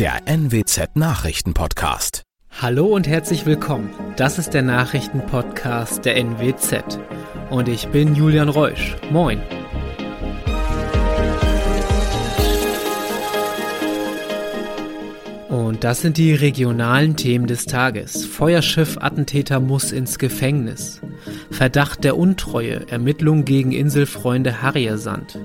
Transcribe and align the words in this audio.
der 0.00 0.22
NWZ 0.26 0.96
Nachrichtenpodcast. 0.96 2.22
Hallo 2.58 2.86
und 2.86 3.06
herzlich 3.06 3.44
willkommen. 3.44 3.90
Das 4.16 4.38
ist 4.38 4.54
der 4.54 4.62
Nachrichtenpodcast 4.62 6.06
der 6.06 6.16
NWZ. 6.16 6.98
Und 7.50 7.68
ich 7.68 7.86
bin 7.88 8.14
Julian 8.14 8.48
Reusch. 8.48 8.96
Moin. 9.10 9.42
Und 15.50 15.84
das 15.84 16.00
sind 16.00 16.16
die 16.16 16.32
regionalen 16.32 17.16
Themen 17.16 17.46
des 17.46 17.66
Tages. 17.66 18.24
Feuerschiff-Attentäter 18.24 19.60
muss 19.60 19.92
ins 19.92 20.18
Gefängnis. 20.18 21.02
Verdacht 21.50 22.04
der 22.04 22.16
Untreue, 22.16 22.88
Ermittlung 22.88 23.44
gegen 23.44 23.72
Inselfreunde 23.72 24.62
Harriersand. 24.62 25.38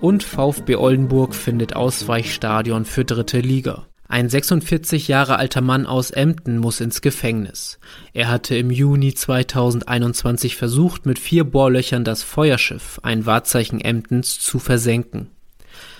Und 0.00 0.24
VfB 0.24 0.74
Oldenburg 0.74 1.36
findet 1.36 1.76
Ausweichstadion 1.76 2.84
für 2.84 3.04
dritte 3.04 3.38
Liga. 3.38 3.86
Ein 4.12 4.28
46 4.28 5.08
Jahre 5.08 5.38
alter 5.38 5.62
Mann 5.62 5.86
aus 5.86 6.10
Emden 6.10 6.58
muss 6.58 6.82
ins 6.82 7.00
Gefängnis. 7.00 7.78
Er 8.12 8.28
hatte 8.28 8.54
im 8.54 8.70
Juni 8.70 9.14
2021 9.14 10.54
versucht, 10.54 11.06
mit 11.06 11.18
vier 11.18 11.44
Bohrlöchern 11.44 12.04
das 12.04 12.22
Feuerschiff, 12.22 13.00
ein 13.02 13.24
Wahrzeichen 13.24 13.80
Emdens, 13.80 14.38
zu 14.38 14.58
versenken. 14.58 15.30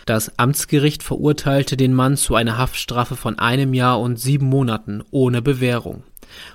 Das 0.05 0.39
Amtsgericht 0.39 1.03
verurteilte 1.03 1.79
den 1.79 1.95
Mann 1.95 2.19
zu 2.19 2.34
einer 2.34 2.59
Haftstrafe 2.59 3.17
von 3.17 3.39
einem 3.39 3.73
Jahr 3.73 3.98
und 3.98 4.20
sieben 4.20 4.45
Monaten 4.45 5.03
ohne 5.11 5.41
Bewährung. 5.41 6.03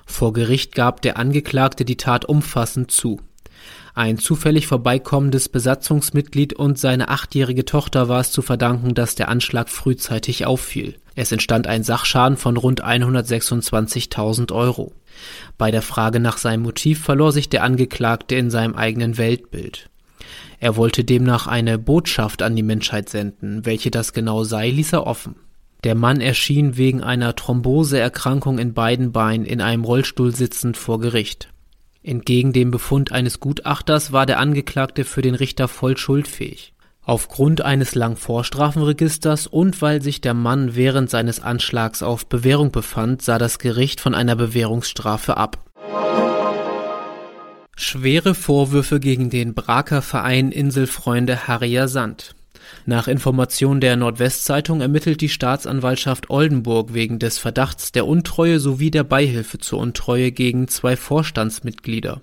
Vor 0.05 0.33
Gericht 0.33 0.75
gab 0.75 1.01
der 1.01 1.17
Angeklagte 1.17 1.85
die 1.85 1.97
Tat 1.97 2.25
umfassend 2.25 2.91
zu. 2.91 3.19
Ein 3.95 4.19
zufällig 4.19 4.67
vorbeikommendes 4.67 5.49
Besatzungsmitglied 5.49 6.53
und 6.53 6.77
seine 6.77 7.09
achtjährige 7.09 7.65
Tochter 7.65 8.07
war 8.09 8.19
es 8.19 8.31
zu 8.31 8.43
verdanken, 8.43 8.93
dass 8.93 9.15
der 9.15 9.29
Anschlag 9.29 9.69
frühzeitig 9.69 10.45
auffiel. 10.45 10.99
Es 11.17 11.31
entstand 11.31 11.65
ein 11.65 11.81
Sachschaden 11.81 12.37
von 12.37 12.57
rund 12.57 12.85
126.000 12.85 14.51
Euro. 14.53 14.93
Bei 15.57 15.71
der 15.71 15.81
Frage 15.81 16.19
nach 16.19 16.37
seinem 16.37 16.61
Motiv 16.61 17.01
verlor 17.01 17.31
sich 17.31 17.49
der 17.49 17.63
Angeklagte 17.63 18.35
in 18.35 18.51
seinem 18.51 18.75
eigenen 18.75 19.17
Weltbild. 19.17 19.89
Er 20.59 20.75
wollte 20.75 21.03
demnach 21.03 21.47
eine 21.47 21.79
Botschaft 21.79 22.43
an 22.43 22.55
die 22.55 22.61
Menschheit 22.61 23.09
senden, 23.09 23.65
welche 23.65 23.89
das 23.89 24.13
genau 24.13 24.43
sei, 24.43 24.69
ließ 24.69 24.93
er 24.93 25.07
offen. 25.07 25.37
Der 25.83 25.95
Mann 25.95 26.21
erschien 26.21 26.77
wegen 26.77 27.01
einer 27.01 27.35
Thromboseerkrankung 27.35 28.59
in 28.59 28.75
beiden 28.75 29.11
Beinen 29.11 29.47
in 29.47 29.59
einem 29.59 29.85
Rollstuhl 29.85 30.35
sitzend 30.35 30.77
vor 30.77 30.99
Gericht. 30.99 31.49
Entgegen 32.03 32.53
dem 32.53 32.69
Befund 32.69 33.11
eines 33.11 33.39
Gutachters 33.39 34.11
war 34.11 34.27
der 34.27 34.37
Angeklagte 34.37 35.03
für 35.03 35.23
den 35.23 35.33
Richter 35.33 35.67
voll 35.67 35.97
schuldfähig. 35.97 36.73
Aufgrund 37.07 37.61
eines 37.61 37.95
langen 37.95 38.17
Vorstrafenregisters 38.17 39.47
und 39.47 39.81
weil 39.81 40.01
sich 40.01 40.19
der 40.19 40.33
Mann 40.33 40.75
während 40.75 41.09
seines 41.09 41.39
Anschlags 41.39 42.03
auf 42.03 42.25
Bewährung 42.25 42.71
befand, 42.71 43.21
sah 43.21 43.37
das 43.37 43.59
Gericht 43.59 44.01
von 44.01 44.13
einer 44.13 44.35
Bewährungsstrafe 44.35 45.37
ab. 45.37 45.57
Schwere 47.77 48.35
Vorwürfe 48.35 48.99
gegen 48.99 49.29
den 49.29 49.53
Braker 49.53 50.01
Verein 50.01 50.51
Inselfreunde 50.51 51.47
Harrier 51.47 51.87
Sand. 51.87 52.35
Nach 52.85 53.07
Information 53.07 53.79
der 53.79 53.95
Nordwestzeitung 53.95 54.81
ermittelt 54.81 55.21
die 55.21 55.29
Staatsanwaltschaft 55.29 56.29
Oldenburg 56.29 56.93
wegen 56.93 57.19
des 57.19 57.37
Verdachts 57.37 57.93
der 57.93 58.05
Untreue 58.05 58.59
sowie 58.59 58.91
der 58.91 59.05
Beihilfe 59.05 59.59
zur 59.59 59.79
Untreue 59.79 60.33
gegen 60.33 60.67
zwei 60.67 60.97
Vorstandsmitglieder. 60.97 62.19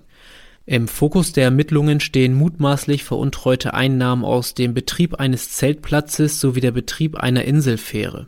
Im 0.67 0.87
Fokus 0.87 1.31
der 1.31 1.43
Ermittlungen 1.43 1.99
stehen 1.99 2.33
mutmaßlich 2.33 3.03
veruntreute 3.03 3.75
Einnahmen 3.75 4.25
aus 4.25 4.55
dem 4.55 4.73
Betrieb 4.73 5.15
eines 5.15 5.51
Zeltplatzes 5.51 6.39
sowie 6.39 6.59
der 6.61 6.71
Betrieb 6.71 7.17
einer 7.17 7.45
Inselfähre. 7.45 8.25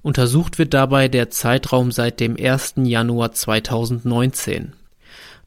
Untersucht 0.00 0.58
wird 0.58 0.72
dabei 0.72 1.08
der 1.08 1.28
Zeitraum 1.28 1.92
seit 1.92 2.18
dem 2.20 2.36
1. 2.40 2.74
Januar 2.84 3.32
2019. 3.32 4.72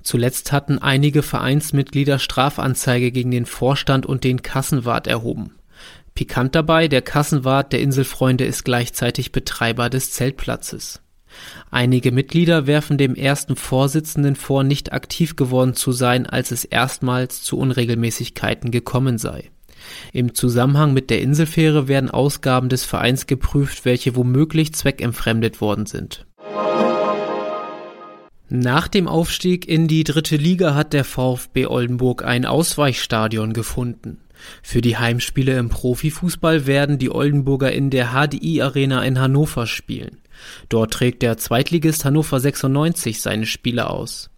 Zuletzt 0.03 0.51
hatten 0.51 0.77
einige 0.77 1.23
Vereinsmitglieder 1.23 2.19
Strafanzeige 2.19 3.11
gegen 3.11 3.31
den 3.31 3.47
Vorstand 3.47 4.05
und 4.05 4.23
den 4.23 4.43
Kassenwart 4.43 5.07
erhoben. 5.07 5.55
Pikant 6.13 6.53
dabei, 6.53 6.87
der 6.87 7.01
Kassenwart 7.01 7.73
der 7.73 7.81
Inselfreunde 7.81 8.45
ist 8.45 8.65
gleichzeitig 8.65 9.31
Betreiber 9.31 9.89
des 9.89 10.11
Zeltplatzes. 10.11 11.01
Einige 11.71 12.11
Mitglieder 12.11 12.67
werfen 12.67 12.97
dem 12.97 13.15
ersten 13.15 13.55
Vorsitzenden 13.55 14.35
vor, 14.35 14.63
nicht 14.63 14.93
aktiv 14.93 15.35
geworden 15.35 15.73
zu 15.73 15.91
sein, 15.91 16.25
als 16.25 16.51
es 16.51 16.65
erstmals 16.65 17.41
zu 17.41 17.57
Unregelmäßigkeiten 17.57 18.71
gekommen 18.71 19.17
sei. 19.17 19.51
Im 20.11 20.33
Zusammenhang 20.33 20.93
mit 20.93 21.09
der 21.09 21.21
Inselfähre 21.21 21.87
werden 21.87 22.09
Ausgaben 22.09 22.69
des 22.69 22.85
Vereins 22.85 23.27
geprüft, 23.27 23.85
welche 23.85 24.15
womöglich 24.15 24.73
zweckentfremdet 24.73 25.61
worden 25.61 25.85
sind. 25.85 26.25
Nach 28.51 28.87
dem 28.87 29.07
Aufstieg 29.07 29.67
in 29.67 29.87
die 29.87 30.03
dritte 30.03 30.35
Liga 30.35 30.73
hat 30.73 30.93
der 30.93 31.03
VfB 31.03 31.67
Oldenburg 31.67 32.25
ein 32.25 32.45
Ausweichstadion 32.45 33.53
gefunden. 33.53 34.17
Für 34.63 34.81
die 34.81 34.97
Heimspiele 34.97 35.55
im 35.57 35.69
Profifußball 35.69 36.65
werden 36.65 36.97
die 36.97 37.11
Oldenburger 37.11 37.71
in 37.71 37.91
der 37.91 38.13
HDI 38.13 38.63
Arena 38.63 39.03
in 39.03 39.19
Hannover 39.19 39.67
spielen. 39.67 40.17
Dort 40.69 40.93
trägt 40.93 41.21
der 41.21 41.37
Zweitligist 41.37 42.05
Hannover 42.05 42.39
96 42.39 43.21
seine 43.21 43.45
Spiele 43.45 43.89
aus. 43.89 44.29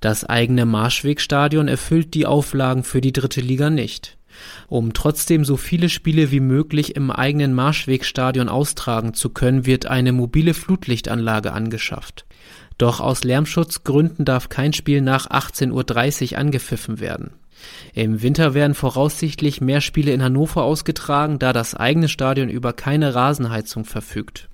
Das 0.00 0.24
eigene 0.24 0.66
Marschwegstadion 0.66 1.68
erfüllt 1.68 2.14
die 2.14 2.26
Auflagen 2.26 2.84
für 2.84 3.00
die 3.00 3.12
dritte 3.12 3.40
Liga 3.40 3.70
nicht. 3.70 4.16
Um 4.68 4.92
trotzdem 4.92 5.44
so 5.44 5.56
viele 5.56 5.88
Spiele 5.88 6.30
wie 6.30 6.40
möglich 6.40 6.94
im 6.96 7.10
eigenen 7.10 7.54
Marschwegstadion 7.54 8.48
austragen 8.48 9.14
zu 9.14 9.30
können, 9.30 9.64
wird 9.64 9.86
eine 9.86 10.12
mobile 10.12 10.54
Flutlichtanlage 10.54 11.52
angeschafft. 11.52 12.26
Doch 12.78 13.00
aus 13.00 13.24
Lärmschutzgründen 13.24 14.24
darf 14.24 14.48
kein 14.48 14.72
Spiel 14.72 15.00
nach 15.00 15.28
18.30 15.30 16.32
Uhr 16.32 16.38
angepfiffen 16.38 17.00
werden. 17.00 17.30
Im 17.94 18.20
Winter 18.20 18.52
werden 18.52 18.74
voraussichtlich 18.74 19.62
mehr 19.62 19.80
Spiele 19.80 20.12
in 20.12 20.22
Hannover 20.22 20.64
ausgetragen, 20.64 21.38
da 21.38 21.54
das 21.54 21.74
eigene 21.74 22.08
Stadion 22.08 22.50
über 22.50 22.74
keine 22.74 23.14
Rasenheizung 23.14 23.86
verfügt. 23.86 24.50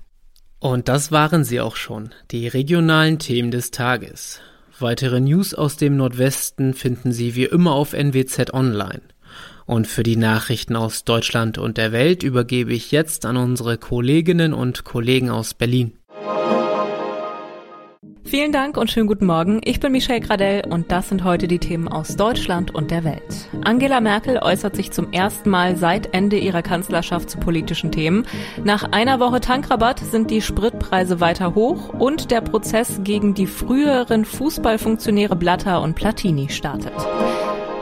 Und 0.62 0.86
das 0.86 1.10
waren 1.10 1.42
sie 1.42 1.60
auch 1.60 1.74
schon, 1.74 2.10
die 2.30 2.46
regionalen 2.46 3.18
Themen 3.18 3.50
des 3.50 3.72
Tages. 3.72 4.38
Weitere 4.78 5.18
News 5.18 5.54
aus 5.54 5.76
dem 5.76 5.96
Nordwesten 5.96 6.74
finden 6.74 7.10
Sie 7.10 7.34
wie 7.34 7.46
immer 7.46 7.72
auf 7.72 7.94
NWZ 7.94 8.54
Online. 8.54 9.00
Und 9.66 9.88
für 9.88 10.04
die 10.04 10.14
Nachrichten 10.14 10.76
aus 10.76 11.02
Deutschland 11.02 11.58
und 11.58 11.78
der 11.78 11.90
Welt 11.90 12.22
übergebe 12.22 12.72
ich 12.72 12.92
jetzt 12.92 13.26
an 13.26 13.36
unsere 13.36 13.76
Kolleginnen 13.76 14.54
und 14.54 14.84
Kollegen 14.84 15.30
aus 15.30 15.52
Berlin. 15.52 15.94
Vielen 18.24 18.52
Dank 18.52 18.76
und 18.76 18.90
schönen 18.90 19.08
guten 19.08 19.26
Morgen. 19.26 19.60
Ich 19.64 19.80
bin 19.80 19.92
Michelle 19.92 20.20
Gradell 20.20 20.64
und 20.68 20.90
das 20.90 21.08
sind 21.08 21.24
heute 21.24 21.48
die 21.48 21.58
Themen 21.58 21.88
aus 21.88 22.16
Deutschland 22.16 22.74
und 22.74 22.90
der 22.90 23.04
Welt. 23.04 23.48
Angela 23.64 24.00
Merkel 24.00 24.38
äußert 24.38 24.76
sich 24.76 24.90
zum 24.90 25.12
ersten 25.12 25.50
Mal 25.50 25.76
seit 25.76 26.14
Ende 26.14 26.38
ihrer 26.38 26.62
Kanzlerschaft 26.62 27.28
zu 27.28 27.38
politischen 27.38 27.90
Themen. 27.90 28.24
Nach 28.64 28.90
einer 28.92 29.20
Woche 29.20 29.40
Tankrabatt 29.40 29.98
sind 30.00 30.30
die 30.30 30.40
Spritpreise 30.40 31.20
weiter 31.20 31.54
hoch 31.54 31.90
und 31.90 32.30
der 32.30 32.40
Prozess 32.40 33.00
gegen 33.02 33.34
die 33.34 33.46
früheren 33.46 34.24
Fußballfunktionäre 34.24 35.36
Blatter 35.36 35.82
und 35.82 35.94
Platini 35.94 36.48
startet. 36.48 36.92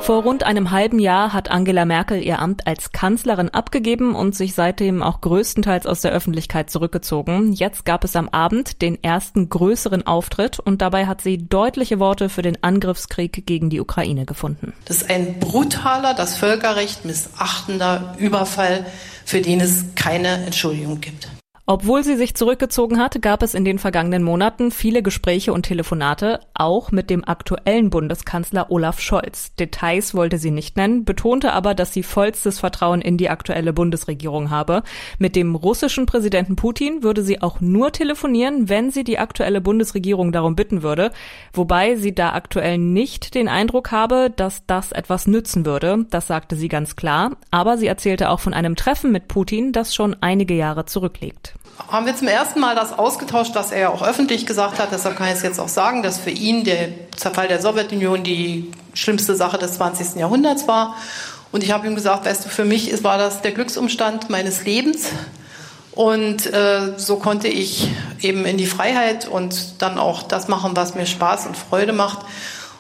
Vor 0.01 0.23
rund 0.23 0.45
einem 0.45 0.71
halben 0.71 0.99
Jahr 0.99 1.33
hat 1.33 1.51
Angela 1.51 1.85
Merkel 1.85 2.23
ihr 2.23 2.39
Amt 2.39 2.67
als 2.67 2.91
Kanzlerin 2.91 3.51
abgegeben 3.51 4.15
und 4.15 4.35
sich 4.35 4.55
seitdem 4.55 5.03
auch 5.03 5.21
größtenteils 5.21 5.87
aus 5.87 6.01
der 6.01 6.11
Öffentlichkeit 6.13 6.71
zurückgezogen. 6.71 7.53
Jetzt 7.53 7.85
gab 7.85 8.03
es 8.03 8.17
am 8.17 8.29
Abend 8.31 8.83
den 8.83 9.03
ersten 9.05 9.51
größeren 9.51 10.07
Auftritt 10.07 10.59
und 10.59 10.83
dabei 10.83 11.07
hat 11.07 11.21
sie 11.21 11.39
deutliche 11.39 12.01
Worte 12.01 12.29
für 12.29 12.43
den 12.43 12.63
Angriffskrieg 12.63 13.47
gegen 13.47 13.71
die 13.71 13.81
Ukraine 13.81 14.25
gefunden. 14.25 14.73
Das 14.87 15.03
ist 15.03 15.11
ein 15.11 15.39
brutaler, 15.39 16.15
das 16.15 16.37
Völkerrecht 16.37 17.05
missachtender 17.05 18.17
Überfall, 18.19 18.87
für 19.25 19.43
den 19.43 19.61
es 19.61 19.85
keine 19.95 20.45
Entschuldigung 20.45 21.01
gibt. 21.01 21.29
Obwohl 21.73 22.03
sie 22.03 22.17
sich 22.17 22.35
zurückgezogen 22.35 22.99
hat, 22.99 23.23
gab 23.23 23.45
es 23.45 23.55
in 23.55 23.65
den 23.65 23.79
vergangenen 23.79 24.25
Monaten 24.25 24.73
viele 24.73 25.05
Gespräche 25.05 25.53
und 25.53 25.63
Telefonate, 25.63 26.41
auch 26.53 26.91
mit 26.91 27.11
dem 27.11 27.25
aktuellen 27.25 27.91
Bundeskanzler 27.91 28.73
Olaf 28.73 28.99
Scholz. 28.99 29.55
Details 29.55 30.13
wollte 30.13 30.39
sie 30.39 30.51
nicht 30.51 30.77
nennen, 30.77 31.05
betonte 31.05 31.53
aber, 31.53 31.77
dass 31.77 31.93
sie 31.93 32.03
vollstes 32.03 32.59
Vertrauen 32.59 33.01
in 33.01 33.19
die 33.19 33.31
aktuelle 33.31 33.73
Bundesregierung 33.73 34.51
habe. 34.51 34.83
Mit 35.21 35.37
dem 35.37 35.55
russischen 35.55 36.07
Präsidenten 36.07 36.57
Putin 36.57 37.05
würde 37.05 37.23
sie 37.23 37.41
auch 37.41 37.61
nur 37.61 37.93
telefonieren, 37.93 38.69
wenn 38.69 38.91
sie 38.91 39.05
die 39.05 39.21
aktuelle 39.21 39.61
Bundesregierung 39.61 40.33
darum 40.33 40.57
bitten 40.57 40.83
würde, 40.83 41.13
wobei 41.53 41.95
sie 41.95 42.17
da 42.17 42.33
aktuell 42.33 42.79
nicht 42.79 43.37
den 43.37 43.47
Eindruck 43.47 43.93
habe, 43.93 44.33
dass 44.35 44.67
das 44.67 44.91
etwas 44.91 45.29
nützen 45.29 45.65
würde. 45.65 46.05
Das 46.11 46.27
sagte 46.27 46.57
sie 46.57 46.67
ganz 46.67 46.97
klar, 46.97 47.37
aber 47.53 47.79
sie 47.79 47.87
erzählte 47.87 48.31
auch 48.31 48.41
von 48.41 48.55
einem 48.55 48.75
Treffen 48.75 49.13
mit 49.13 49.29
Putin, 49.29 49.71
das 49.71 49.95
schon 49.95 50.17
einige 50.21 50.55
Jahre 50.55 50.85
zurückliegt 50.85 51.55
haben 51.89 52.07
wir 52.07 52.15
zum 52.15 52.29
ersten 52.29 52.61
Mal 52.61 52.75
das 52.75 52.97
ausgetauscht, 52.97 53.55
was 53.55 53.73
er 53.73 53.81
ja 53.81 53.89
auch 53.91 54.03
öffentlich 54.03 54.47
gesagt 54.47 54.79
hat. 54.79 54.93
Deshalb 54.93 55.17
kann 55.17 55.29
ich 55.29 55.35
es 55.35 55.43
jetzt 55.43 55.59
auch 55.59 55.69
sagen, 55.69 56.03
dass 56.03 56.19
für 56.19 56.31
ihn 56.31 56.65
der 56.65 56.89
Zerfall 57.17 57.49
der 57.49 57.61
Sowjetunion 57.61 58.23
die 58.23 58.71
schlimmste 58.95 59.35
Sache 59.35 59.59
des 59.59 59.75
20. 59.75 60.17
Jahrhunderts 60.17 60.69
war. 60.69 60.97
Und 61.53 61.65
ich 61.65 61.73
habe 61.73 61.87
ihm 61.87 61.95
gesagt, 61.95 62.27
weißt 62.27 62.45
du, 62.45 62.49
für 62.49 62.65
mich 62.65 63.03
war 63.03 63.19
das 63.19 63.43
der 63.43 63.53
Glücksumstand 63.53 64.31
meines 64.31 64.65
Lebens. 64.65 65.09
Und 65.93 66.47
äh, 66.47 66.95
so 66.97 67.17
konnte 67.17 67.49
ich 67.49 67.89
eben 68.21 68.45
in 68.45 68.57
die 68.57 68.67
Freiheit 68.67 69.27
und 69.27 69.83
dann 69.83 69.99
auch 69.99 70.23
das 70.23 70.47
machen, 70.47 70.77
was 70.77 70.95
mir 70.95 71.07
Spaß 71.07 71.47
und 71.47 71.57
Freude 71.57 71.93
macht. 71.93 72.21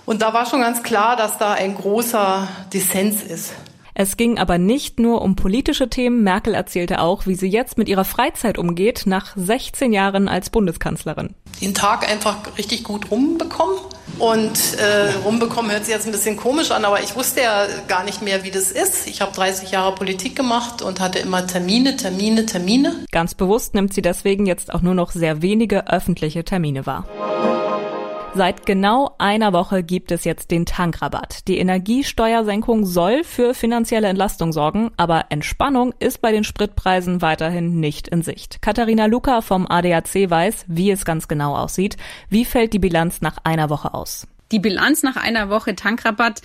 Und 0.06 0.22
da 0.22 0.32
war 0.32 0.46
schon 0.46 0.60
ganz 0.60 0.82
klar, 0.82 1.16
dass 1.16 1.37
da 1.37 1.52
ein 1.52 1.75
großer 1.75 2.46
Dissens 2.72 3.22
ist. 3.22 3.52
Es 3.94 4.16
ging 4.16 4.38
aber 4.38 4.58
nicht 4.58 4.98
nur 4.98 5.22
um 5.22 5.37
politische 5.37 5.88
Themen. 5.88 6.22
Merkel 6.22 6.54
erzählte 6.54 7.00
auch, 7.00 7.26
wie 7.26 7.34
sie 7.34 7.48
jetzt 7.48 7.78
mit 7.78 7.88
ihrer 7.88 8.04
Freizeit 8.04 8.58
umgeht, 8.58 9.02
nach 9.06 9.32
16 9.37 9.92
Jahren 9.92 10.28
als 10.28 10.50
Bundeskanzlerin. 10.50 11.34
Den 11.60 11.75
Tag 11.75 12.08
einfach 12.08 12.56
richtig 12.58 12.84
gut 12.84 13.10
rumbekommen. 13.10 13.76
Und 14.19 14.78
äh, 14.78 15.12
rumbekommen 15.25 15.70
hört 15.70 15.84
sich 15.84 15.94
jetzt 15.94 16.06
ein 16.06 16.12
bisschen 16.12 16.37
komisch 16.37 16.70
an, 16.72 16.84
aber 16.84 17.02
ich 17.02 17.16
wusste 17.16 17.40
ja 17.40 17.66
gar 17.88 18.04
nicht 18.04 18.22
mehr, 18.22 18.44
wie 18.44 18.50
das 18.50 18.70
ist. 18.70 19.06
Ich 19.06 19.20
habe 19.20 19.32
30 19.32 19.70
Jahre 19.70 19.94
Politik 19.94 20.37
gemacht 20.37 20.82
und 20.82 21.00
hatte 21.00 21.20
immer 21.20 21.46
Termine, 21.46 21.96
Termine, 21.96 22.44
Termine. 22.44 23.04
Ganz 23.12 23.34
bewusst 23.34 23.75
nimmt 23.75 23.94
sie 23.94 24.02
deswegen 24.02 24.46
jetzt 24.46 24.75
auch 24.75 24.82
nur 24.82 24.94
noch 24.94 25.12
sehr 25.12 25.42
wenige 25.42 25.87
öffentliche 25.87 26.44
Termine 26.44 26.87
wahr. 26.87 27.06
Seit 28.32 28.65
genau 28.65 29.17
einer 29.19 29.53
Woche 29.53 29.82
gibt 29.82 30.12
es 30.12 30.23
jetzt 30.23 30.53
den 30.53 30.65
Tankrabatt. 30.65 31.49
Die 31.49 31.59
Energiesteuersenkung 31.59 32.87
soll 32.87 33.25
für 33.25 33.55
finanzielle 33.55 34.06
Entlastung 34.06 34.53
sorgen, 34.53 34.93
aber 34.97 35.27
Entspannung 35.31 35.93
ist 35.99 36.21
bei 36.21 36.31
den 36.31 36.44
Spritpreisen 36.44 37.23
weiterhin 37.23 37.81
nicht 37.81 38.06
in 38.06 38.23
Sicht. 38.23 38.62
Katharina 38.62 39.06
Luca 39.06 39.41
vom 39.41 39.67
ADAC 39.69 40.31
weiß, 40.31 40.67
wie 40.69 40.93
es 40.93 41.05
ganz 41.05 41.27
genau 41.27 41.56
aussieht. 41.56 41.97
Wie 42.29 42.44
fällt 42.44 42.73
die 42.73 42.79
Bilanz 42.79 43.21
nach 43.21 43.38
einer 43.43 43.69
Woche 43.69 43.94
aus? 43.94 44.29
Die 44.52 44.58
Bilanz 44.58 45.05
nach 45.05 45.17
einer 45.17 45.49
Woche 45.49 45.76
Tankrabatt 45.76 46.43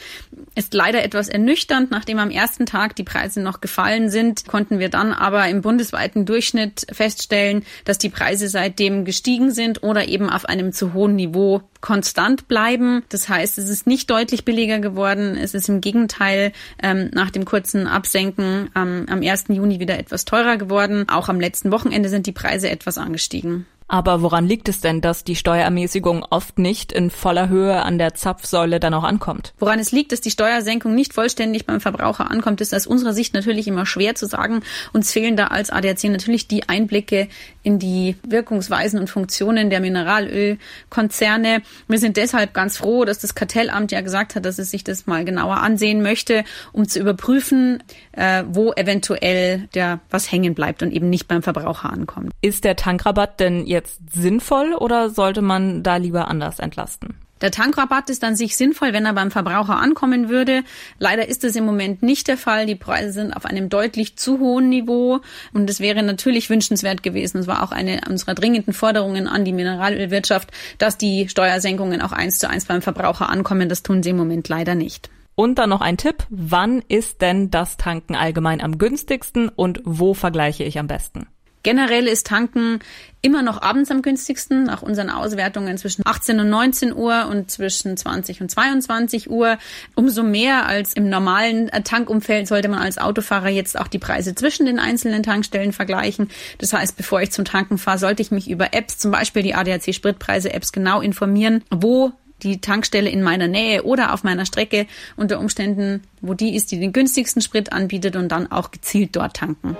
ist 0.53 0.73
leider 0.75 1.03
etwas 1.03 1.27
ernüchternd. 1.27 1.89
Nachdem 1.89 2.19
am 2.19 2.29
ersten 2.29 2.67
Tag 2.67 2.95
die 2.95 3.03
Preise 3.03 3.41
noch 3.41 3.61
gefallen 3.61 4.09
sind, 4.09 4.45
konnten 4.47 4.77
wir 4.77 4.89
dann 4.89 5.11
aber 5.11 5.47
im 5.47 5.61
bundesweiten 5.61 6.25
Durchschnitt 6.25 6.85
feststellen, 6.91 7.65
dass 7.83 7.97
die 7.97 8.09
Preise 8.09 8.47
seitdem 8.47 9.05
gestiegen 9.05 9.51
sind 9.51 9.81
oder 9.81 10.07
eben 10.07 10.29
auf 10.29 10.45
einem 10.45 10.71
zu 10.71 10.93
hohen 10.93 11.15
Niveau 11.15 11.63
konstant 11.81 12.47
bleiben. 12.47 13.03
Das 13.09 13.27
heißt, 13.27 13.57
es 13.57 13.69
ist 13.69 13.87
nicht 13.87 14.09
deutlich 14.09 14.45
billiger 14.45 14.79
geworden. 14.79 15.35
Es 15.35 15.55
ist 15.55 15.67
im 15.67 15.81
Gegenteil 15.81 16.51
ähm, 16.81 17.09
nach 17.13 17.31
dem 17.31 17.45
kurzen 17.45 17.87
Absenken 17.87 18.69
ähm, 18.75 19.07
am 19.09 19.21
1. 19.21 19.45
Juni 19.49 19.79
wieder 19.79 19.97
etwas 19.97 20.25
teurer 20.25 20.57
geworden. 20.57 21.09
Auch 21.09 21.27
am 21.27 21.39
letzten 21.39 21.71
Wochenende 21.71 22.09
sind 22.09 22.27
die 22.27 22.31
Preise 22.31 22.69
etwas 22.69 22.97
angestiegen. 22.99 23.65
Aber 23.87 24.23
woran 24.23 24.47
liegt 24.47 24.67
es 24.67 24.81
denn, 24.81 24.99
dass 24.99 25.23
die 25.23 25.35
Steuerermäßigung 25.35 26.25
oft 26.29 26.57
nicht 26.57 26.91
in 26.91 27.11
voller 27.11 27.49
Höhe 27.49 27.83
an 27.83 27.99
der 27.99 28.15
Zapfsäule 28.15 28.79
dann 28.79 28.95
auch 28.95 29.03
ankommt? 29.03 29.53
Woran 29.59 29.77
es 29.77 29.91
liegt, 29.91 30.11
dass 30.11 30.21
die 30.21 30.31
Steuersenkung 30.31 30.95
nicht 30.95 31.13
vollständig 31.13 31.67
beim 31.67 31.79
Verbraucher 31.79 32.31
ankommt, 32.31 32.61
ist 32.61 32.73
aus 32.73 32.87
unserer 32.87 33.13
Sicht 33.13 33.35
natürlich 33.35 33.67
immer 33.67 33.85
schwer 33.85 34.15
zu 34.15 34.25
sagen. 34.25 34.61
Uns 34.91 35.11
fehlen 35.11 35.37
da 35.37 35.47
als 35.47 35.69
ADAC 35.69 36.05
natürlich 36.05 36.47
die 36.47 36.67
Einblicke 36.67 37.27
in 37.61 37.77
die 37.77 38.15
Wirkungsweisen 38.27 38.99
und 38.99 39.09
Funktionen 39.09 39.69
der 39.69 39.81
Mineralölkonzerne. 39.81 41.61
Wir 41.87 41.99
sind 41.99 42.17
deshalb 42.17 42.55
ganz 42.55 42.77
froh, 42.77 43.05
dass 43.05 43.19
das 43.19 43.35
Kartellamt 43.35 43.91
ja 43.91 44.01
gesagt 44.01 44.35
hat, 44.35 44.45
dass 44.45 44.57
es 44.57 44.71
sich 44.71 44.83
das 44.83 45.05
mal 45.05 45.25
genauer 45.25 45.57
ansehen 45.57 46.01
möchte, 46.01 46.43
um 46.71 46.87
zu 46.87 46.99
überprüfen, 46.99 47.83
äh, 48.13 48.43
wo 48.47 48.73
eventuell 48.73 49.67
der 49.75 49.99
was 50.09 50.31
hängen 50.31 50.55
bleibt 50.55 50.81
und 50.81 50.91
eben 50.91 51.09
nicht 51.09 51.27
beim 51.27 51.43
Verbraucher 51.43 51.91
ankommt. 51.91 52.31
Ist 52.41 52.63
der 52.63 52.75
Tankrabatt 52.75 53.39
denn 53.39 53.67
jetzt 53.75 53.99
sinnvoll 54.13 54.73
oder 54.73 55.09
sollte 55.09 55.41
man 55.41 55.83
da 55.83 55.97
lieber 55.97 56.27
anders 56.27 56.59
entlasten? 56.59 57.15
Der 57.41 57.51
Tankrabatt 57.51 58.09
ist 58.09 58.23
an 58.23 58.37
sich 58.37 58.55
sinnvoll, 58.55 58.93
wenn 58.93 59.05
er 59.05 59.13
beim 59.13 59.29
Verbraucher 59.29 59.75
ankommen 59.75 60.29
würde. 60.29 60.63
Leider 60.99 61.27
ist 61.27 61.43
es 61.43 61.57
im 61.57 61.65
Moment 61.65 62.01
nicht 62.01 62.29
der 62.29 62.37
Fall. 62.37 62.65
Die 62.65 62.75
Preise 62.75 63.11
sind 63.11 63.33
auf 63.33 63.45
einem 63.45 63.67
deutlich 63.67 64.15
zu 64.15 64.39
hohen 64.39 64.69
Niveau 64.69 65.19
und 65.53 65.69
es 65.69 65.81
wäre 65.81 66.01
natürlich 66.01 66.49
wünschenswert 66.49 67.03
gewesen. 67.03 67.39
Es 67.39 67.47
war 67.47 67.61
auch 67.61 67.73
eine 67.73 68.01
unserer 68.09 68.35
dringenden 68.35 68.73
Forderungen 68.73 69.27
an 69.27 69.43
die 69.43 69.51
Mineralölwirtschaft, 69.51 70.49
dass 70.77 70.97
die 70.97 71.27
Steuersenkungen 71.27 72.01
auch 72.01 72.13
eins 72.13 72.39
zu 72.39 72.49
eins 72.49 72.65
beim 72.65 72.81
Verbraucher 72.81 73.29
ankommen. 73.29 73.67
Das 73.67 73.83
tun 73.83 74.01
sie 74.01 74.11
im 74.11 74.17
Moment 74.17 74.47
leider 74.47 74.73
nicht. 74.73 75.09
Und 75.35 75.59
dann 75.59 75.69
noch 75.69 75.81
ein 75.81 75.97
Tipp. 75.97 76.25
Wann 76.29 76.81
ist 76.87 77.21
denn 77.21 77.51
das 77.51 77.75
Tanken 77.75 78.15
allgemein 78.15 78.61
am 78.61 78.77
günstigsten 78.77 79.49
und 79.49 79.81
wo 79.83 80.13
vergleiche 80.13 80.63
ich 80.63 80.79
am 80.79 80.87
besten? 80.87 81.27
Generell 81.65 82.07
ist 82.07 82.27
Tanken 82.27 82.77
immer 83.23 83.41
noch 83.41 83.59
abends 83.59 83.89
am 83.89 84.03
günstigsten, 84.03 84.65
nach 84.65 84.83
unseren 84.83 85.09
Auswertungen 85.09 85.79
zwischen 85.79 86.03
18 86.05 86.39
und 86.39 86.47
19 86.51 86.95
Uhr 86.95 87.25
und 87.27 87.49
zwischen 87.49 87.97
20 87.97 88.41
und 88.41 88.51
22 88.51 89.31
Uhr. 89.31 89.57
Umso 89.95 90.21
mehr 90.21 90.67
als 90.67 90.93
im 90.93 91.09
normalen 91.09 91.71
Tankumfeld 91.83 92.47
sollte 92.47 92.67
man 92.67 92.77
als 92.77 92.99
Autofahrer 92.99 93.49
jetzt 93.49 93.79
auch 93.79 93.87
die 93.87 93.97
Preise 93.97 94.35
zwischen 94.35 94.67
den 94.67 94.77
einzelnen 94.77 95.23
Tankstellen 95.23 95.73
vergleichen. 95.73 96.29
Das 96.59 96.71
heißt, 96.71 96.97
bevor 96.97 97.19
ich 97.23 97.31
zum 97.31 97.45
Tanken 97.45 97.79
fahre, 97.79 97.97
sollte 97.97 98.21
ich 98.21 98.29
mich 98.29 98.47
über 98.47 98.75
Apps, 98.75 98.99
zum 98.99 99.09
Beispiel 99.09 99.41
die 99.41 99.55
ADAC 99.55 99.91
Spritpreise 99.91 100.53
Apps 100.53 100.71
genau 100.71 101.01
informieren, 101.01 101.63
wo 101.71 102.11
die 102.43 102.61
Tankstelle 102.61 103.09
in 103.09 103.23
meiner 103.23 103.47
Nähe 103.47 103.81
oder 103.85 104.13
auf 104.13 104.23
meiner 104.23 104.45
Strecke 104.45 104.85
unter 105.15 105.39
Umständen, 105.39 106.03
wo 106.21 106.35
die 106.35 106.55
ist, 106.55 106.71
die 106.71 106.79
den 106.79 106.93
günstigsten 106.93 107.41
Sprit 107.41 107.73
anbietet 107.73 108.15
und 108.17 108.29
dann 108.29 108.51
auch 108.51 108.69
gezielt 108.69 109.15
dort 109.15 109.37
tanken. 109.37 109.75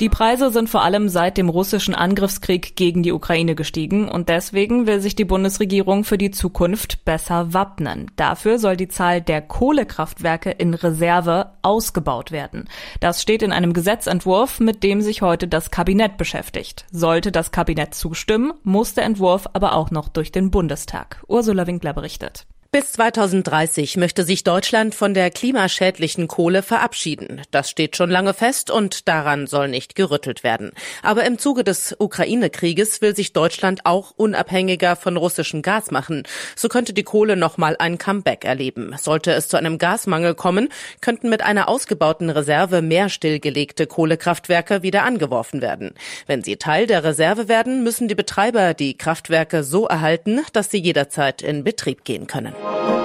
Die 0.00 0.08
Preise 0.08 0.50
sind 0.50 0.68
vor 0.68 0.82
allem 0.82 1.08
seit 1.08 1.38
dem 1.38 1.48
russischen 1.48 1.94
Angriffskrieg 1.94 2.74
gegen 2.74 3.04
die 3.04 3.12
Ukraine 3.12 3.54
gestiegen 3.54 4.08
und 4.08 4.28
deswegen 4.28 4.86
will 4.86 5.00
sich 5.00 5.14
die 5.14 5.24
Bundesregierung 5.24 6.02
für 6.02 6.18
die 6.18 6.32
Zukunft 6.32 7.04
besser 7.04 7.52
wappnen. 7.54 8.10
Dafür 8.16 8.58
soll 8.58 8.76
die 8.76 8.88
Zahl 8.88 9.20
der 9.20 9.42
Kohlekraftwerke 9.42 10.50
in 10.50 10.74
Reserve 10.74 11.52
ausgebaut 11.62 12.32
werden. 12.32 12.68
Das 12.98 13.22
steht 13.22 13.42
in 13.42 13.52
einem 13.52 13.74
Gesetzentwurf, 13.74 14.58
mit 14.58 14.82
dem 14.82 15.02
sich 15.02 15.22
heute 15.22 15.46
das 15.46 15.70
Kabinett 15.70 16.16
beschäftigt. 16.16 16.84
Sollte 16.90 17.30
das 17.30 17.52
Kabinett 17.52 17.94
zustimmen, 17.94 18.52
muss 18.64 18.94
der 18.94 19.04
Entwurf 19.04 19.48
aber 19.52 19.74
auch 19.74 19.92
noch 19.92 20.08
durch 20.08 20.32
den 20.32 20.50
Bundestag. 20.50 21.22
Ursula 21.28 21.66
Winkler 21.68 21.92
berichtet. 21.92 22.46
Bis 22.74 22.92
2030 22.92 23.98
möchte 23.98 24.24
sich 24.24 24.44
Deutschland 24.44 24.94
von 24.94 25.12
der 25.12 25.30
klimaschädlichen 25.30 26.26
Kohle 26.26 26.62
verabschieden. 26.62 27.42
Das 27.50 27.68
steht 27.68 27.98
schon 27.98 28.08
lange 28.08 28.32
fest 28.32 28.70
und 28.70 29.08
daran 29.08 29.46
soll 29.46 29.68
nicht 29.68 29.94
gerüttelt 29.94 30.42
werden. 30.42 30.72
Aber 31.02 31.26
im 31.26 31.38
Zuge 31.38 31.64
des 31.64 31.94
Ukraine-Krieges 31.98 33.02
will 33.02 33.14
sich 33.14 33.34
Deutschland 33.34 33.84
auch 33.84 34.14
unabhängiger 34.16 34.96
von 34.96 35.18
russischem 35.18 35.60
Gas 35.60 35.90
machen. 35.90 36.22
So 36.56 36.70
könnte 36.70 36.94
die 36.94 37.02
Kohle 37.02 37.36
nochmal 37.36 37.76
ein 37.78 37.98
Comeback 37.98 38.46
erleben. 38.46 38.94
Sollte 38.96 39.32
es 39.32 39.48
zu 39.48 39.58
einem 39.58 39.76
Gasmangel 39.76 40.34
kommen, 40.34 40.70
könnten 41.02 41.28
mit 41.28 41.42
einer 41.42 41.68
ausgebauten 41.68 42.30
Reserve 42.30 42.80
mehr 42.80 43.10
stillgelegte 43.10 43.86
Kohlekraftwerke 43.86 44.82
wieder 44.82 45.02
angeworfen 45.02 45.60
werden. 45.60 45.92
Wenn 46.26 46.42
sie 46.42 46.56
Teil 46.56 46.86
der 46.86 47.04
Reserve 47.04 47.48
werden, 47.48 47.84
müssen 47.84 48.08
die 48.08 48.14
Betreiber 48.14 48.72
die 48.72 48.96
Kraftwerke 48.96 49.62
so 49.62 49.86
erhalten, 49.86 50.40
dass 50.54 50.70
sie 50.70 50.78
jederzeit 50.78 51.42
in 51.42 51.64
Betrieb 51.64 52.04
gehen 52.04 52.26
können. 52.26 52.54
Bye. 52.62 53.01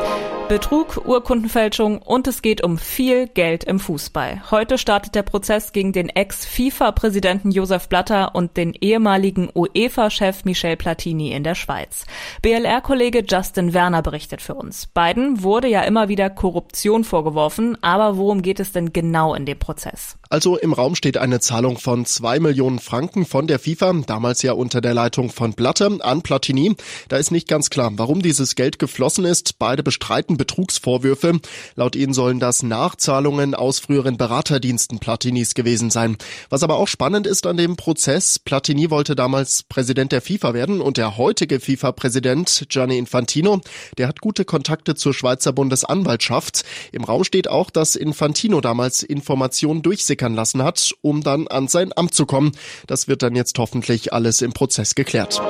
Betrug, 0.47 1.05
Urkundenfälschung 1.05 2.01
und 2.01 2.25
es 2.25 2.41
geht 2.41 2.63
um 2.63 2.77
viel 2.77 3.27
Geld 3.27 3.65
im 3.65 3.81
Fußball. 3.81 4.49
Heute 4.49 4.77
startet 4.77 5.13
der 5.13 5.23
Prozess 5.23 5.73
gegen 5.73 5.91
den 5.91 6.07
Ex-FIFA-Präsidenten 6.07 7.51
Josef 7.51 7.89
Blatter 7.89 8.33
und 8.33 8.55
den 8.55 8.73
ehemaligen 8.73 9.49
UEFA-Chef 9.53 10.45
Michel 10.45 10.77
Platini 10.77 11.33
in 11.33 11.43
der 11.43 11.55
Schweiz. 11.55 12.05
BLR-Kollege 12.43 13.25
Justin 13.27 13.73
Werner 13.73 14.01
berichtet 14.01 14.41
für 14.41 14.53
uns. 14.53 14.87
Beiden 14.87 15.43
wurde 15.43 15.67
ja 15.67 15.81
immer 15.81 16.07
wieder 16.07 16.29
Korruption 16.29 17.03
vorgeworfen, 17.03 17.77
aber 17.81 18.15
worum 18.15 18.41
geht 18.41 18.61
es 18.61 18.71
denn 18.71 18.93
genau 18.93 19.35
in 19.35 19.45
dem 19.45 19.59
Prozess? 19.59 20.15
Also 20.29 20.57
im 20.57 20.71
Raum 20.71 20.95
steht 20.95 21.17
eine 21.17 21.41
Zahlung 21.41 21.77
von 21.77 22.05
zwei 22.05 22.39
Millionen 22.39 22.79
Franken 22.79 23.25
von 23.25 23.47
der 23.47 23.59
FIFA, 23.59 24.03
damals 24.05 24.43
ja 24.43 24.53
unter 24.53 24.79
der 24.79 24.93
Leitung 24.93 25.29
von 25.29 25.53
Blatter, 25.53 25.91
an 26.01 26.21
Platini. 26.21 26.75
Da 27.09 27.17
ist 27.17 27.31
nicht 27.31 27.49
ganz 27.49 27.69
klar, 27.69 27.91
warum 27.95 28.21
dieses 28.21 28.55
Geld 28.55 28.79
geflossen 28.79 29.25
ist. 29.25 29.59
Beide 29.59 29.83
bestreiten 29.83 30.36
Betrugsvorwürfe. 30.37 31.39
Laut 31.75 31.95
ihnen 31.95 32.13
sollen 32.13 32.39
das 32.39 32.63
Nachzahlungen 32.63 33.55
aus 33.55 33.79
früheren 33.79 34.17
Beraterdiensten 34.17 34.99
Platinis 34.99 35.53
gewesen 35.53 35.89
sein. 35.89 36.17
Was 36.49 36.63
aber 36.63 36.77
auch 36.77 36.87
spannend 36.87 37.27
ist 37.27 37.45
an 37.45 37.57
dem 37.57 37.75
Prozess, 37.75 38.39
Platini 38.39 38.89
wollte 38.89 39.15
damals 39.15 39.63
Präsident 39.63 40.11
der 40.11 40.21
FIFA 40.21 40.53
werden 40.53 40.81
und 40.81 40.97
der 40.97 41.17
heutige 41.17 41.59
FIFA-Präsident 41.59 42.65
Gianni 42.69 42.97
Infantino, 42.97 43.61
der 43.97 44.07
hat 44.07 44.21
gute 44.21 44.45
Kontakte 44.45 44.95
zur 44.95 45.13
Schweizer 45.13 45.53
Bundesanwaltschaft. 45.53 46.63
Im 46.91 47.03
Raum 47.03 47.23
steht 47.23 47.47
auch, 47.47 47.69
dass 47.69 47.95
Infantino 47.95 48.61
damals 48.61 49.03
Informationen 49.03 49.81
durchsickern 49.81 50.35
lassen 50.35 50.63
hat, 50.63 50.93
um 51.01 51.23
dann 51.23 51.47
an 51.47 51.67
sein 51.67 51.91
Amt 51.95 52.13
zu 52.13 52.25
kommen. 52.25 52.51
Das 52.87 53.07
wird 53.07 53.23
dann 53.23 53.35
jetzt 53.35 53.57
hoffentlich 53.59 54.13
alles 54.13 54.41
im 54.41 54.53
Prozess 54.53 54.95
geklärt. 54.95 55.41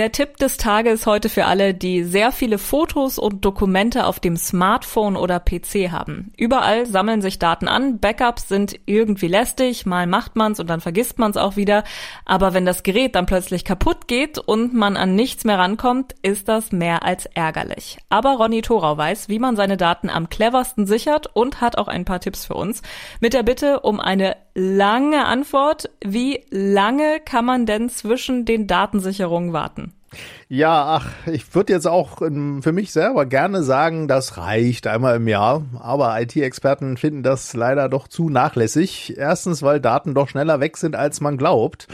Der 0.00 0.12
Tipp 0.12 0.38
des 0.38 0.56
Tages 0.56 1.04
heute 1.04 1.28
für 1.28 1.44
alle, 1.44 1.74
die 1.74 2.04
sehr 2.04 2.32
viele 2.32 2.56
Fotos 2.56 3.18
und 3.18 3.44
Dokumente 3.44 4.06
auf 4.06 4.18
dem 4.18 4.38
Smartphone 4.38 5.14
oder 5.14 5.40
PC 5.40 5.90
haben. 5.90 6.32
Überall 6.38 6.86
sammeln 6.86 7.20
sich 7.20 7.38
Daten 7.38 7.68
an, 7.68 7.98
Backups 7.98 8.48
sind 8.48 8.80
irgendwie 8.86 9.28
lästig, 9.28 9.84
mal 9.84 10.06
macht 10.06 10.36
man's 10.36 10.58
und 10.58 10.70
dann 10.70 10.80
vergisst 10.80 11.18
man's 11.18 11.36
auch 11.36 11.56
wieder. 11.56 11.84
Aber 12.24 12.54
wenn 12.54 12.64
das 12.64 12.82
Gerät 12.82 13.14
dann 13.14 13.26
plötzlich 13.26 13.62
kaputt 13.62 14.08
geht 14.08 14.38
und 14.38 14.72
man 14.72 14.96
an 14.96 15.16
nichts 15.16 15.44
mehr 15.44 15.58
rankommt, 15.58 16.14
ist 16.22 16.48
das 16.48 16.72
mehr 16.72 17.02
als 17.02 17.26
ärgerlich. 17.26 17.98
Aber 18.08 18.36
Ronny 18.36 18.62
Thorau 18.62 18.96
weiß, 18.96 19.28
wie 19.28 19.38
man 19.38 19.54
seine 19.54 19.76
Daten 19.76 20.08
am 20.08 20.30
cleversten 20.30 20.86
sichert 20.86 21.28
und 21.36 21.60
hat 21.60 21.76
auch 21.76 21.88
ein 21.88 22.06
paar 22.06 22.20
Tipps 22.20 22.46
für 22.46 22.54
uns. 22.54 22.80
Mit 23.20 23.34
der 23.34 23.42
Bitte 23.42 23.80
um 23.80 24.00
eine 24.00 24.38
lange 24.54 25.26
Antwort. 25.26 25.90
Wie 26.02 26.42
lange 26.48 27.20
kann 27.20 27.44
man 27.44 27.66
denn 27.66 27.90
zwischen 27.90 28.46
den 28.46 28.66
Datensicherungen 28.66 29.52
warten? 29.52 29.89
Ja, 30.48 30.96
ach, 30.96 31.06
ich 31.26 31.54
würde 31.54 31.72
jetzt 31.72 31.86
auch 31.86 32.20
ähm, 32.22 32.60
für 32.62 32.72
mich 32.72 32.90
selber 32.90 33.26
gerne 33.26 33.62
sagen, 33.62 34.08
das 34.08 34.36
reicht 34.36 34.88
einmal 34.88 35.14
im 35.16 35.28
Jahr. 35.28 35.62
Aber 35.78 36.20
IT-Experten 36.20 36.96
finden 36.96 37.22
das 37.22 37.54
leider 37.54 37.88
doch 37.88 38.08
zu 38.08 38.28
nachlässig. 38.28 39.16
Erstens, 39.16 39.62
weil 39.62 39.78
Daten 39.78 40.12
doch 40.12 40.28
schneller 40.28 40.58
weg 40.58 40.76
sind, 40.76 40.96
als 40.96 41.20
man 41.20 41.36
glaubt. 41.36 41.86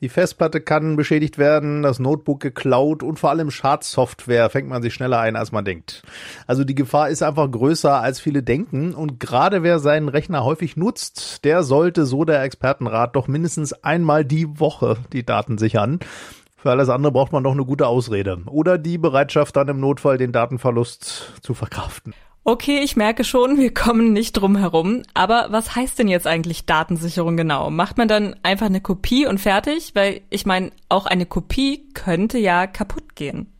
Die 0.00 0.08
Festplatte 0.08 0.60
kann 0.60 0.94
beschädigt 0.94 1.38
werden, 1.38 1.82
das 1.82 1.98
Notebook 1.98 2.38
geklaut 2.38 3.02
und 3.02 3.18
vor 3.18 3.30
allem 3.30 3.50
Schadsoftware 3.50 4.50
fängt 4.50 4.68
man 4.68 4.82
sich 4.82 4.94
schneller 4.94 5.18
ein, 5.18 5.34
als 5.34 5.50
man 5.50 5.64
denkt. 5.64 6.04
Also 6.46 6.62
die 6.62 6.76
Gefahr 6.76 7.08
ist 7.08 7.22
einfach 7.22 7.50
größer, 7.50 8.00
als 8.00 8.20
viele 8.20 8.44
denken. 8.44 8.94
Und 8.94 9.18
gerade 9.18 9.64
wer 9.64 9.80
seinen 9.80 10.08
Rechner 10.08 10.44
häufig 10.44 10.76
nutzt, 10.76 11.44
der 11.44 11.64
sollte, 11.64 12.06
so 12.06 12.24
der 12.24 12.42
Expertenrat, 12.42 13.16
doch 13.16 13.26
mindestens 13.26 13.72
einmal 13.72 14.24
die 14.24 14.60
Woche 14.60 14.98
die 15.12 15.26
Daten 15.26 15.58
sichern. 15.58 15.98
Für 16.64 16.70
alles 16.70 16.88
andere 16.88 17.12
braucht 17.12 17.30
man 17.30 17.44
doch 17.44 17.52
eine 17.52 17.66
gute 17.66 17.86
Ausrede. 17.86 18.38
Oder 18.46 18.78
die 18.78 18.96
Bereitschaft, 18.96 19.54
dann 19.54 19.68
im 19.68 19.80
Notfall 19.80 20.16
den 20.16 20.32
Datenverlust 20.32 21.34
zu 21.42 21.52
verkraften. 21.52 22.14
Okay, 22.42 22.80
ich 22.82 22.96
merke 22.96 23.22
schon, 23.22 23.58
wir 23.58 23.74
kommen 23.74 24.14
nicht 24.14 24.32
drum 24.32 24.56
herum. 24.56 25.02
Aber 25.12 25.48
was 25.50 25.76
heißt 25.76 25.98
denn 25.98 26.08
jetzt 26.08 26.26
eigentlich 26.26 26.64
Datensicherung 26.64 27.36
genau? 27.36 27.68
Macht 27.68 27.98
man 27.98 28.08
dann 28.08 28.34
einfach 28.42 28.64
eine 28.64 28.80
Kopie 28.80 29.26
und 29.26 29.42
fertig? 29.42 29.90
Weil 29.94 30.22
ich 30.30 30.46
meine, 30.46 30.70
auch 30.88 31.04
eine 31.04 31.26
Kopie 31.26 31.84
könnte 31.92 32.38
ja 32.38 32.66
kaputt 32.66 33.14
gehen. 33.14 33.52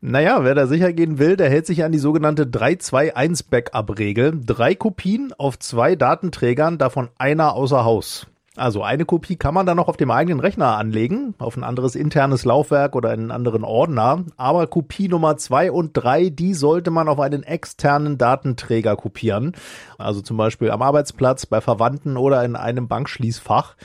Naja, 0.00 0.42
wer 0.42 0.56
da 0.56 0.66
sicher 0.66 0.92
gehen 0.92 1.20
will, 1.20 1.36
der 1.36 1.50
hält 1.50 1.66
sich 1.66 1.84
an 1.84 1.92
die 1.92 1.98
sogenannte 1.98 2.42
3-2-1-Backup-Regel. 2.46 4.40
Drei 4.44 4.74
Kopien 4.74 5.32
auf 5.38 5.60
zwei 5.60 5.94
Datenträgern, 5.94 6.76
davon 6.76 7.08
einer 7.18 7.54
außer 7.54 7.84
Haus. 7.84 8.26
Also 8.58 8.82
eine 8.82 9.04
Kopie 9.04 9.36
kann 9.36 9.54
man 9.54 9.66
dann 9.66 9.76
noch 9.76 9.88
auf 9.88 9.96
dem 9.96 10.10
eigenen 10.10 10.40
Rechner 10.40 10.76
anlegen, 10.76 11.34
auf 11.38 11.56
ein 11.56 11.64
anderes 11.64 11.94
internes 11.94 12.44
Laufwerk 12.44 12.96
oder 12.96 13.10
einen 13.10 13.30
anderen 13.30 13.64
Ordner. 13.64 14.24
Aber 14.36 14.66
Kopie 14.66 15.08
Nummer 15.08 15.36
zwei 15.36 15.70
und 15.70 15.92
drei, 15.92 16.28
die 16.28 16.54
sollte 16.54 16.90
man 16.90 17.08
auf 17.08 17.20
einen 17.20 17.44
externen 17.44 18.18
Datenträger 18.18 18.96
kopieren. 18.96 19.52
Also 19.96 20.20
zum 20.20 20.36
Beispiel 20.36 20.70
am 20.70 20.82
Arbeitsplatz, 20.82 21.46
bei 21.46 21.60
Verwandten 21.60 22.16
oder 22.16 22.44
in 22.44 22.56
einem 22.56 22.88
Bankschließfach. 22.88 23.76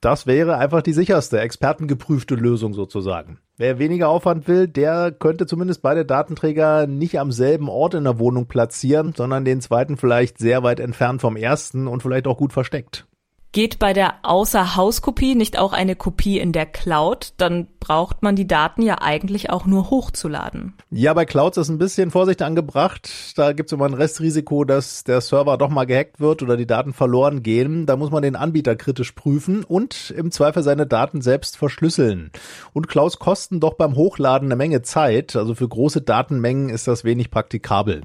Das 0.00 0.26
wäre 0.28 0.58
einfach 0.58 0.82
die 0.82 0.92
sicherste, 0.92 1.40
expertengeprüfte 1.40 2.36
Lösung 2.36 2.72
sozusagen. 2.72 3.38
Wer 3.56 3.80
weniger 3.80 4.08
Aufwand 4.08 4.46
will, 4.46 4.68
der 4.68 5.10
könnte 5.10 5.46
zumindest 5.46 5.82
beide 5.82 6.04
Datenträger 6.04 6.86
nicht 6.86 7.18
am 7.18 7.32
selben 7.32 7.68
Ort 7.68 7.94
in 7.94 8.04
der 8.04 8.20
Wohnung 8.20 8.46
platzieren, 8.46 9.12
sondern 9.16 9.44
den 9.44 9.60
zweiten 9.60 9.96
vielleicht 9.96 10.38
sehr 10.38 10.62
weit 10.62 10.78
entfernt 10.78 11.20
vom 11.20 11.36
ersten 11.36 11.88
und 11.88 12.02
vielleicht 12.02 12.28
auch 12.28 12.36
gut 12.36 12.52
versteckt. 12.52 13.06
Geht 13.52 13.78
bei 13.78 13.92
der 13.92 14.16
Außerhauskopie 14.22 15.34
nicht 15.34 15.58
auch 15.58 15.72
eine 15.72 15.96
Kopie 15.96 16.38
in 16.38 16.52
der 16.52 16.66
Cloud? 16.66 17.32
Dann 17.38 17.68
braucht 17.88 18.22
man 18.22 18.36
die 18.36 18.46
Daten 18.46 18.82
ja 18.82 19.00
eigentlich 19.00 19.48
auch 19.48 19.64
nur 19.64 19.88
hochzuladen. 19.88 20.74
Ja, 20.90 21.14
bei 21.14 21.24
Clouds 21.24 21.56
ist 21.56 21.70
ein 21.70 21.78
bisschen 21.78 22.10
Vorsicht 22.10 22.42
angebracht. 22.42 23.10
Da 23.34 23.52
gibt 23.54 23.70
es 23.70 23.72
immer 23.72 23.86
ein 23.86 23.94
Restrisiko, 23.94 24.64
dass 24.64 25.04
der 25.04 25.22
Server 25.22 25.56
doch 25.56 25.70
mal 25.70 25.86
gehackt 25.86 26.20
wird 26.20 26.42
oder 26.42 26.58
die 26.58 26.66
Daten 26.66 26.92
verloren 26.92 27.42
gehen. 27.42 27.86
Da 27.86 27.96
muss 27.96 28.10
man 28.10 28.22
den 28.22 28.36
Anbieter 28.36 28.76
kritisch 28.76 29.12
prüfen 29.12 29.64
und 29.64 30.10
im 30.10 30.30
Zweifel 30.30 30.62
seine 30.62 30.86
Daten 30.86 31.22
selbst 31.22 31.56
verschlüsseln. 31.56 32.30
Und 32.74 32.88
Clouds 32.88 33.18
kosten 33.18 33.58
doch 33.58 33.72
beim 33.72 33.96
Hochladen 33.96 34.48
eine 34.48 34.56
Menge 34.56 34.82
Zeit. 34.82 35.34
Also 35.34 35.54
für 35.54 35.68
große 35.68 36.02
Datenmengen 36.02 36.68
ist 36.68 36.88
das 36.88 37.04
wenig 37.04 37.30
praktikabel. 37.30 38.02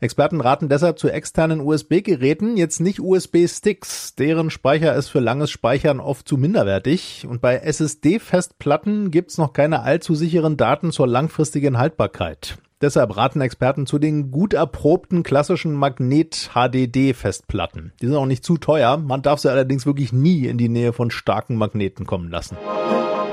Experten 0.00 0.42
raten 0.42 0.68
deshalb 0.68 0.98
zu 0.98 1.08
externen 1.08 1.62
USB-Geräten, 1.62 2.58
jetzt 2.58 2.80
nicht 2.80 3.00
USB-Sticks. 3.00 4.14
Deren 4.14 4.50
Speicher 4.50 4.94
ist 4.94 5.08
für 5.08 5.20
langes 5.20 5.50
Speichern 5.50 6.00
oft 6.00 6.28
zu 6.28 6.36
minderwertig. 6.36 7.26
Und 7.26 7.40
bei 7.40 7.56
SSD-Festplatten 7.56 9.10
gibt 9.10 9.21
gibt's 9.22 9.38
noch 9.38 9.52
keine 9.52 9.82
allzu 9.82 10.16
sicheren 10.16 10.56
Daten 10.56 10.90
zur 10.90 11.06
langfristigen 11.06 11.78
Haltbarkeit. 11.78 12.58
Deshalb 12.80 13.16
raten 13.16 13.40
Experten 13.40 13.86
zu 13.86 14.00
den 14.00 14.32
gut 14.32 14.52
erprobten 14.52 15.22
klassischen 15.22 15.74
Magnet-HDD-Festplatten. 15.74 17.92
Die 18.00 18.06
sind 18.06 18.16
auch 18.16 18.26
nicht 18.26 18.44
zu 18.44 18.58
teuer, 18.58 18.96
man 18.96 19.22
darf 19.22 19.38
sie 19.38 19.48
allerdings 19.48 19.86
wirklich 19.86 20.12
nie 20.12 20.46
in 20.46 20.58
die 20.58 20.68
Nähe 20.68 20.92
von 20.92 21.12
starken 21.12 21.54
Magneten 21.54 22.04
kommen 22.04 22.32
lassen. 22.32 22.56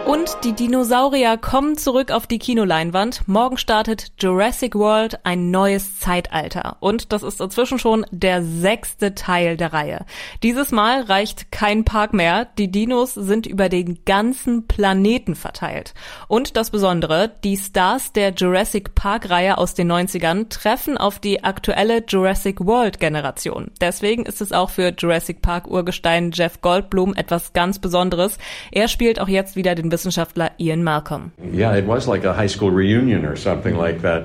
Und 0.10 0.44
die 0.44 0.54
Dinosaurier 0.54 1.38
kommen 1.38 1.78
zurück 1.78 2.10
auf 2.10 2.26
die 2.26 2.40
Kinoleinwand. 2.40 3.28
Morgen 3.28 3.58
startet 3.60 4.08
Jurassic 4.18 4.74
World 4.74 5.20
ein 5.24 5.52
neues 5.52 6.00
Zeitalter. 6.00 6.78
Und 6.80 7.14
das 7.14 7.22
ist 7.22 7.40
inzwischen 7.40 7.78
schon 7.78 8.08
der 8.10 8.44
sechste 8.44 9.14
Teil 9.14 9.56
der 9.56 9.72
Reihe. 9.72 10.08
Dieses 10.42 10.72
Mal 10.72 11.04
reicht 11.04 11.52
kein 11.52 11.86
Park 11.86 12.16
mehr. 12.16 12.46
Die 12.58 12.72
Dinos 12.72 13.14
sind 13.14 13.46
über 13.46 13.70
den 13.70 14.04
ganzen 14.04 14.66
Planeten 14.66 15.36
verteilt. 15.36 15.94
Und 16.28 16.58
das 16.58 16.72
Besondere, 16.72 17.32
die 17.44 17.58
Stars 17.58 18.12
der 18.12 18.32
Jurassic 18.32 18.96
Park 18.96 19.30
Reihe 19.30 19.60
aus 19.60 19.76
den 19.76 19.92
90ern 19.92 20.50
treffen 20.50 20.98
auf 20.98 21.20
die 21.20 21.44
aktuelle 21.44 22.04
Jurassic 22.08 22.66
World 22.66 23.00
Generation. 23.00 23.70
Deswegen 23.80 24.26
ist 24.26 24.42
es 24.42 24.54
auch 24.54 24.72
für 24.72 24.92
Jurassic 24.98 25.44
Park 25.44 25.68
Urgestein 25.68 26.32
Jeff 26.32 26.62
Goldblum 26.62 27.14
etwas 27.14 27.54
ganz 27.54 27.78
Besonderes. 27.78 28.40
Er 28.72 28.88
spielt 28.88 29.20
auch 29.20 29.28
jetzt 29.28 29.56
wieder 29.56 29.76
den 29.76 29.99
Wissenschaftler 30.00 30.52
Ian 30.58 30.82
Malcolm. 30.82 31.32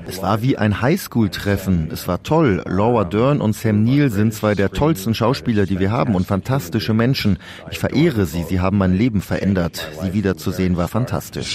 Es 0.06 0.22
war 0.22 0.42
wie 0.42 0.56
ein 0.56 0.80
Highschool-Treffen. 0.80 1.88
Es 1.92 2.06
war 2.06 2.22
toll. 2.22 2.62
Laura 2.64 3.02
Dern 3.02 3.40
und 3.40 3.56
Sam 3.56 3.82
Neill 3.82 4.10
sind 4.10 4.32
zwei 4.32 4.54
der 4.54 4.70
tollsten 4.70 5.14
Schauspieler, 5.14 5.66
die 5.66 5.80
wir 5.80 5.90
haben 5.90 6.14
und 6.14 6.28
fantastische 6.28 6.94
Menschen. 6.94 7.38
Ich 7.72 7.80
verehre 7.80 8.24
sie. 8.26 8.44
Sie 8.44 8.60
haben 8.60 8.78
mein 8.78 8.96
Leben 8.96 9.20
verändert. 9.20 9.90
Sie 10.00 10.12
wiederzusehen 10.12 10.76
war 10.76 10.86
fantastisch. 10.86 11.52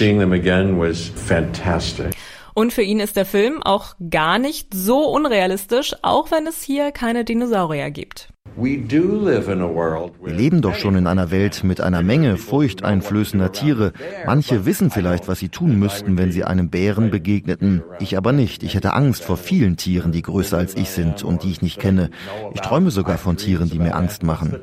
Und 2.60 2.74
für 2.74 2.82
ihn 2.82 3.00
ist 3.00 3.16
der 3.16 3.24
Film 3.24 3.64
auch 3.64 3.96
gar 4.10 4.38
nicht 4.38 4.74
so 4.74 5.06
unrealistisch, 5.06 5.96
auch 6.02 6.30
wenn 6.30 6.46
es 6.46 6.62
hier 6.62 6.92
keine 6.92 7.24
Dinosaurier 7.24 7.90
gibt. 7.90 8.34
Wir 8.58 10.34
leben 10.34 10.62
doch 10.62 10.76
schon 10.76 10.96
in 10.96 11.08
einer 11.08 11.32
Welt 11.32 11.64
mit 11.64 11.80
einer 11.80 12.04
Menge 12.04 12.36
furchteinflößender 12.36 13.54
Tiere. 13.54 13.94
Manche 14.26 14.66
wissen 14.66 14.92
vielleicht, 14.92 15.30
was 15.30 15.40
sie 15.40 15.48
tun 15.48 15.80
müssten, 15.80 16.18
wenn 16.18 16.34
sie 16.34 16.44
einem 16.44 16.70
Bären 16.70 17.12
begegneten. 17.12 17.82
Ich 18.02 18.18
aber 18.18 18.34
nicht. 18.34 18.62
Ich 18.64 18.76
hätte 18.76 18.92
Angst 18.92 19.24
vor 19.24 19.38
vielen 19.38 19.78
Tieren, 19.78 20.12
die 20.12 20.22
größer 20.22 20.58
als 20.58 20.76
ich 20.76 20.90
sind 20.90 21.24
und 21.24 21.44
die 21.44 21.52
ich 21.52 21.62
nicht 21.62 21.80
kenne. 21.80 22.10
Ich 22.54 22.60
träume 22.60 22.92
sogar 22.92 23.18
von 23.18 23.38
Tieren, 23.38 23.70
die 23.70 23.80
mir 23.80 23.96
Angst 23.96 24.24
machen. 24.24 24.58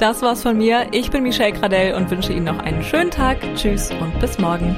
Das 0.00 0.22
war's 0.22 0.42
von 0.42 0.56
mir. 0.56 0.86
Ich 0.92 1.10
bin 1.10 1.22
Michelle 1.22 1.52
Gradell 1.52 1.94
und 1.94 2.10
wünsche 2.10 2.32
Ihnen 2.32 2.46
noch 2.46 2.58
einen 2.58 2.82
schönen 2.82 3.10
Tag. 3.10 3.36
Tschüss 3.54 3.90
und 4.00 4.18
bis 4.18 4.38
morgen. 4.38 4.74